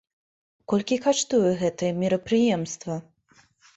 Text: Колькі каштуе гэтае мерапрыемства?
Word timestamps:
Колькі 0.71 0.97
каштуе 1.03 1.51
гэтае 1.61 1.91
мерапрыемства? 2.05 2.95